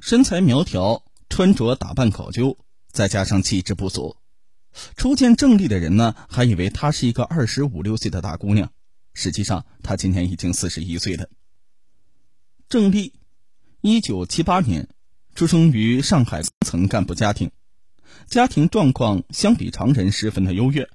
[0.00, 2.56] 身材苗条，穿着打扮考究，
[2.90, 4.16] 再加上气质不俗，
[4.96, 8.72] 初见郑丽的人呢，还以为她是一个二十五六岁的大姑娘。
[9.12, 11.28] 实际上，她今年已经四十一岁了。
[12.68, 13.12] 郑丽，
[13.82, 14.88] 一九七八年
[15.34, 17.50] 出生于上海层干部家庭，
[18.26, 20.88] 家庭状况相比常人十分的优越。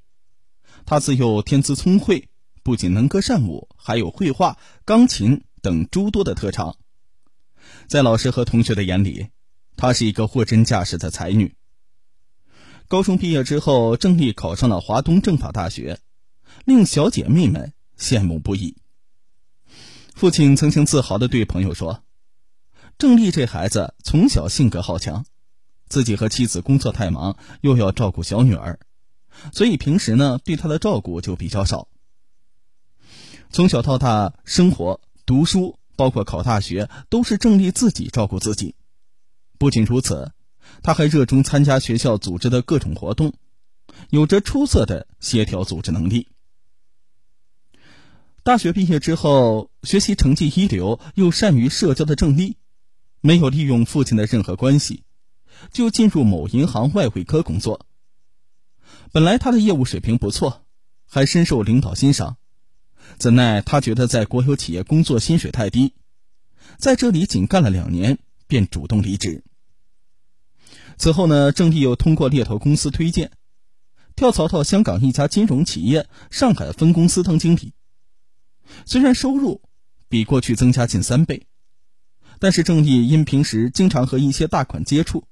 [0.86, 2.28] 她自幼天资聪慧，
[2.64, 6.76] 不仅能歌善舞，还有绘画、钢琴等诸多的特长。
[7.88, 9.28] 在老师和同学的眼里，
[9.78, 11.56] 她是一个货真价实的才女。
[12.88, 16.00] 高中毕业之后，郑丽考上了华东政法大学，
[16.66, 18.78] 令小姐妹们羡慕不已。
[20.14, 22.04] 父亲曾经自豪地对朋友说
[22.98, 25.26] ：“郑丽这孩子从小性格好强，
[25.88, 28.80] 自己和妻子工作太忙，又要照顾小女儿，
[29.54, 31.88] 所以平时呢对她的照顾就比较少。
[33.52, 38.76] 从小到大，生活、读书。”包括考大学都是郑丽自己照顾自己。
[39.58, 40.34] 不仅如此，
[40.84, 43.34] 他还热衷参加学校组织的各种活动，
[44.10, 46.28] 有着出色的协调组织能力。
[48.44, 52.58] 大学毕业之后，学习成绩一流又善于社交的郑丽，
[53.22, 55.04] 没有利用父亲的任何关系，
[55.72, 57.88] 就进入某银行外汇科工作。
[59.12, 60.64] 本来他的业务水平不错，
[61.08, 62.38] 还深受领导欣赏。
[63.18, 65.94] 怎奈他觉得在国有企业工作薪水太低，
[66.78, 69.44] 在这里仅干了两年便主动离职。
[70.98, 73.32] 此后呢，郑毅又通过猎头公司推荐，
[74.16, 77.74] 跳槽到香港一家金融企业上海分公司当经理。
[78.86, 79.62] 虽然收入
[80.10, 81.48] 比过去增加近三倍，
[82.40, 85.26] 但是郑毅因平时经常和一些大款接触，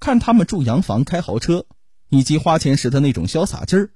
[0.00, 1.66] 看他们住洋房、开豪车，
[2.08, 3.90] 以及花钱时的那种潇洒劲儿。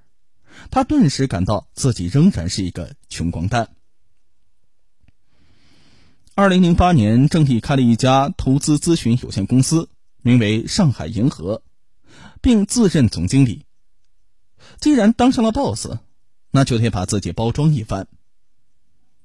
[0.71, 3.71] 他顿时感到自己仍然是一个穷光蛋。
[6.35, 9.89] 二零零八年，郑毅开了一家投资咨询有限公司，
[10.23, 11.63] 名为上海银河，
[12.41, 13.65] 并自任总经理。
[14.79, 15.97] 既然当上了 boss，
[16.51, 18.07] 那就得把自己包装一番。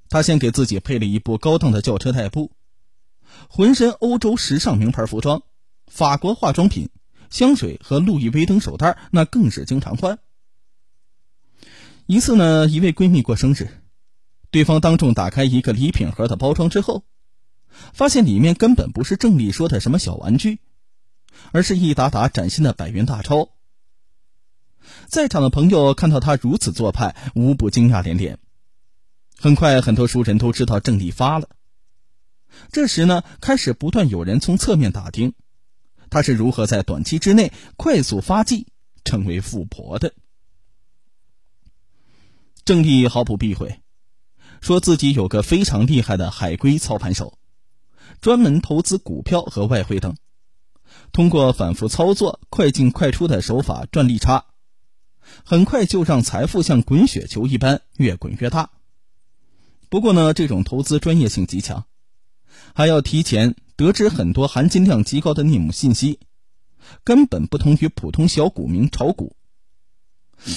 [0.10, 2.52] 他先给自己配了一部高档的轿车代步，
[3.48, 5.44] 浑身欧洲时尚名牌服装、
[5.88, 6.90] 法国化妆品、
[7.30, 10.20] 香水和路易威登手袋，那更是经常换。
[12.06, 13.70] 一次呢，一位闺蜜过生日，
[14.52, 17.06] 对方当众打开一个礼品盒的包装之后，
[17.94, 20.60] 发现里面根本不是郑丽说的什么小玩具，
[21.54, 23.50] 而是一沓沓崭新的百元大钞。
[25.08, 28.38] 在场的朋友看到他如此做派，无不惊讶连连。
[29.40, 31.48] 很快，很多熟人都知道郑丽发了。
[32.70, 35.34] 这时呢，开始不断有人从侧面打听，
[36.10, 38.68] 她是如何在短期之内快速发迹，
[39.06, 40.14] 成为富婆的。
[42.66, 43.82] 郑毅毫不避讳，
[44.62, 47.38] 说自己有个非常厉害的海归操盘手，
[48.22, 50.16] 专门投资股票和外汇等，
[51.12, 54.46] 通过反复操作、快进快出的手法赚利差，
[55.44, 58.70] 很快就让财富像滚雪球一般越滚越大。
[59.90, 61.86] 不过呢，这种投资专业性极强，
[62.74, 66.22] 还要提前得知很多含金量极高的内幕信息，
[67.04, 69.36] 根本不同于普通小股民炒股。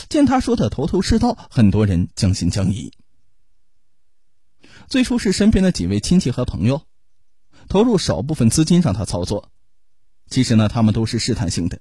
[0.08, 2.92] 见他说的头头是道，很多人将信将疑。
[4.88, 6.82] 最初是身边的几位亲戚和朋友
[7.68, 9.50] 投入少部分资金让他操作，
[10.28, 11.80] 其实呢，他们都是试探性的。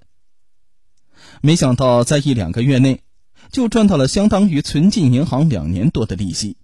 [1.41, 3.03] 没想到在一两个月内，
[3.51, 6.57] 就赚到了相当于存进银行两年多的利息，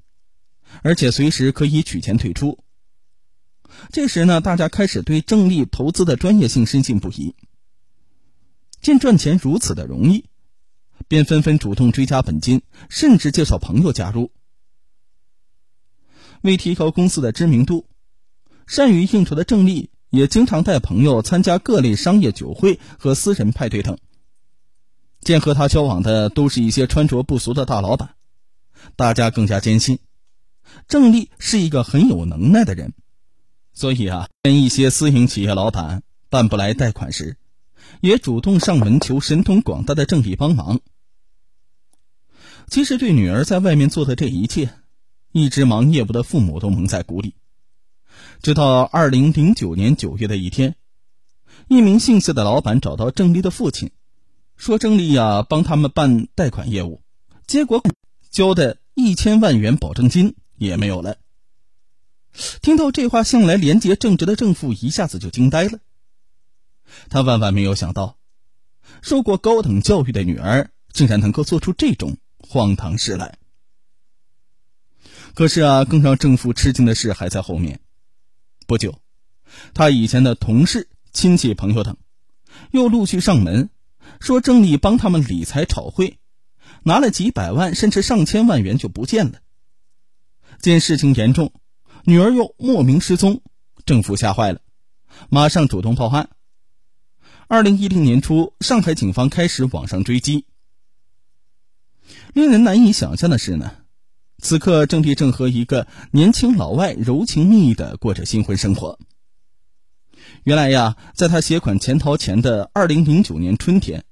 [0.81, 2.63] 而且随时可以取钱退出。
[3.91, 7.35] 这时呢，大家开始对郑丽投资的专业性深信不疑。
[8.81, 10.25] 见赚钱如此的容易。
[11.07, 14.31] 便纷纷主动追加本金，甚至介绍朋友加入。
[16.41, 17.85] 为提高公司的知名度，
[18.65, 23.97] 善于应酬的郑丽也经常带朋友参加各类商业酒会和私人派对等。
[25.21, 28.15] 见和他交往的都是一些穿着不俗的大老板，
[28.95, 29.99] 大家更加坚信
[30.87, 32.93] 郑丽是一个很有能耐的人。
[33.73, 37.37] 所以啊，跟一些私营企业老板办不来贷款时，
[38.01, 40.79] 也主动上门求神通广大的郑丽帮忙。
[42.71, 44.69] 其实，对女儿在外面做的这一切，
[45.33, 47.35] 一直忙业务的父母都蒙在鼓里。
[48.41, 50.75] 直到二零零九年九月的一天，
[51.67, 53.91] 一名姓谢的老板找到郑丽的父亲，
[54.55, 57.01] 说郑丽呀帮他们办贷款业务，
[57.45, 57.83] 结果
[58.29, 61.17] 交的一千万元保证金也没有了。
[62.61, 65.79] 听到这话，向来廉洁正直的郑父一下子就惊呆了。
[67.09, 68.15] 他万万没有想到，
[69.01, 72.15] 受过高等教育的女儿竟然能够做出这种。
[72.51, 73.37] 荒唐事来。
[75.33, 77.79] 可是啊，更让郑父吃惊的事还在后面。
[78.67, 78.99] 不久，
[79.73, 81.95] 他以前的同事、亲戚、朋友等，
[82.71, 83.69] 又陆续上门，
[84.19, 86.19] 说郑丽帮他们理财炒汇，
[86.83, 89.39] 拿了几百万甚至上千万元就不见了。
[90.59, 91.53] 见事情严重，
[92.03, 93.41] 女儿又莫名失踪，
[93.85, 94.59] 政府吓坏了，
[95.29, 96.29] 马上主动报案。
[97.47, 100.47] 二零一零年初，上海警方开始网上追击。
[102.33, 103.71] 令人难以想象的是呢，
[104.39, 108.99] 此刻郑丽正和一个年轻老外柔情蜜意的过着新婚生活。
[110.43, 114.05] 原来呀，在他携款潜逃前的二零零九年春天，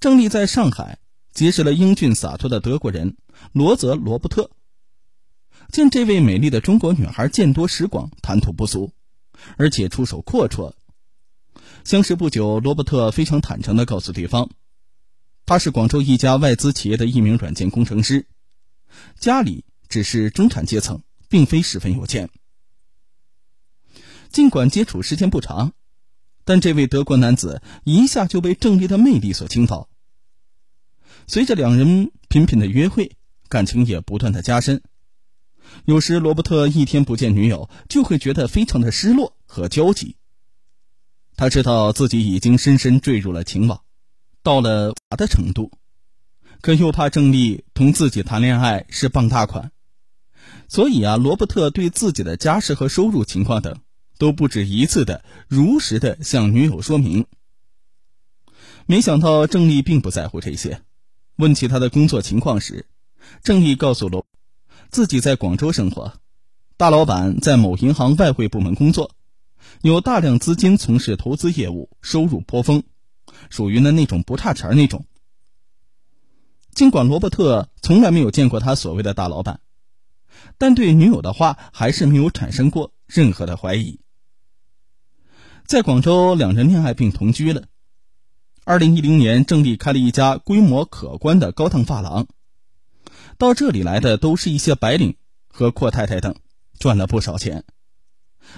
[0.00, 0.98] 郑丽在上海
[1.32, 3.16] 结识了英俊洒脱的德国人
[3.52, 4.50] 罗泽·罗伯特。
[5.70, 8.90] 见这位美丽的中国女孩见多识广、谈吐不俗，
[9.56, 10.72] 而且出手阔绰。
[11.84, 14.50] 相识不久，罗伯特非常坦诚地告诉对方，
[15.50, 18.28] 他是广州一家外资企业的一名软件工程师，
[19.18, 22.30] 家里只是中产阶层，并非十分有钱。
[24.30, 25.72] 尽管接触时间不长，
[26.44, 29.88] 但这位德国男子一下就被郑丽的魅力所倾倒。
[31.26, 33.16] 随着两人频频的约会，
[33.48, 34.80] 感情也不断的加深。
[35.84, 40.16] 有时罗伯特一天不见女友，就会觉得非常的失落和焦急。
[41.34, 43.82] 他知道自己已经深深坠入了情网，
[44.42, 45.70] 到了傻的程度，
[46.60, 49.72] 可又怕郑丽同自己谈恋爱是傍大款，
[50.68, 53.76] 所以啊，罗伯特对自己的家世和收入情况等，
[54.18, 57.26] 都不止一次的如实的向女友说明。
[58.86, 60.82] 没想到郑丽并不在乎这些，
[61.36, 62.86] 问起他的工作情况时，
[63.42, 64.26] 郑丽告诉罗。
[64.90, 66.14] 自己在广州生活，
[66.76, 69.12] 大老板在某银行外汇部门工作，
[69.82, 72.82] 有大量资金从事投资业务，收入颇丰，
[73.48, 75.04] 属于呢那种不差钱那种。
[76.74, 79.60] 尽管罗伯特从来没有见过他所谓的大老板，
[80.56, 84.00] 但对女友的话还是没有产生过任何的怀疑。
[85.66, 87.64] 在广州，两人恋爱并同居了。
[88.64, 92.26] 二零一零年，郑丽开了一家规模可观的高档发廊。
[93.36, 95.16] 到这里来的都是一些白领
[95.48, 96.34] 和阔太太等，
[96.78, 97.64] 赚了不少钱。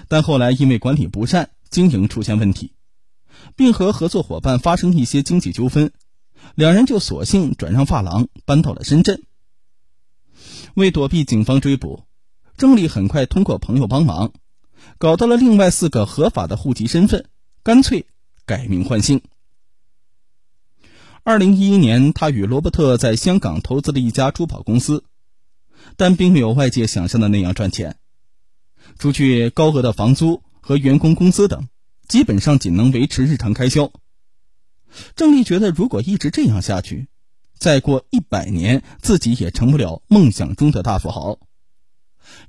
[0.07, 2.73] 但后来因为管理不善，经营出现问题，
[3.55, 5.91] 并和合作伙伴发生一些经济纠纷，
[6.55, 9.23] 两人就索性转让发廊，搬到了深圳。
[10.75, 12.03] 为躲避警方追捕，
[12.57, 14.33] 郑丽很快通过朋友帮忙，
[14.97, 17.25] 搞到了另外四个合法的户籍身份，
[17.63, 18.07] 干脆
[18.45, 19.21] 改名换姓。
[21.23, 25.05] 二零一一年，他与罗伯特在香港投资了一家珠宝公司，
[25.95, 27.97] 但并没有外界想象的那样赚钱。
[28.99, 31.69] 除去高额的房租和员工工资等，
[32.13, 33.91] 基本上仅能维持日常开销。
[35.15, 37.07] 郑丽觉得，如果一直这样下去，
[37.57, 41.39] 再过一百年，自己也成不了梦想中的大富豪。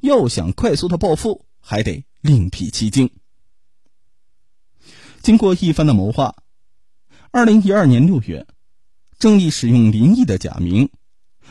[0.02, 3.08] 要想快速的暴富，还得另辟蹊径。
[5.22, 6.37] 经过一番的谋划，
[7.31, 8.46] 二零一二年六月。
[9.19, 10.90] 郑丽使用林毅的假名，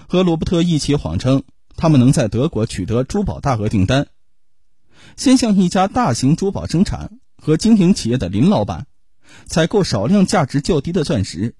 [0.07, 1.42] 和罗伯特一起谎称
[1.75, 4.06] 他们能在德国取得珠宝大额订单，
[5.18, 8.88] 先向一家大型珠宝生产和经营企业的林老板
[9.45, 11.56] 采购少量价值较低的钻石，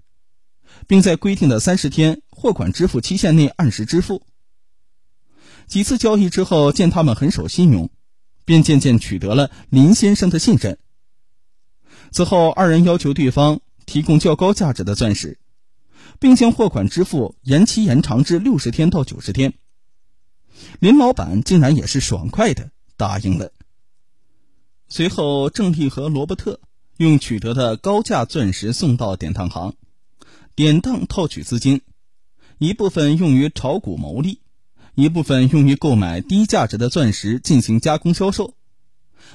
[0.88, 4.25] 并在规定的三十天货款支付期限内按时支付。
[5.68, 7.89] 几次交易之后，见他们很守信用，
[8.45, 10.77] 便渐渐取得了林先生的信任。
[12.11, 15.37] 此后，二人要求对方提供较高价值的钻石。
[16.19, 19.54] 并将货款支付延期延长至六十天到九十天。
[20.80, 23.52] 林老板竟然也是爽快的答应了。
[24.95, 26.59] 随后，郑丽和罗伯特
[26.97, 29.73] 用取得的高价钻石送到典当行，
[30.54, 31.81] 典当套取资金，
[32.59, 34.42] 一部分用于炒股牟利，
[34.94, 38.54] 一部分用于购买低价值的钻石进行加工销售，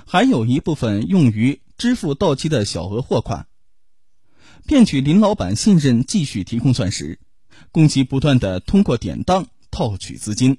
[0.06, 3.48] 还有一部分用于支付到期的小额货款。
[4.64, 7.18] 骗取林老板信任，继续提供钻石，
[7.72, 10.58] 供其不断的通过典当套取资金。